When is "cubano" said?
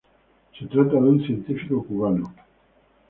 1.83-2.33